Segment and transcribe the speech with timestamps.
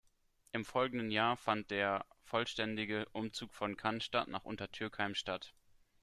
[0.51, 5.53] Im folgenden Jahr fand der vollständige Umzug von Cannstatt nach Untertürkheim statt.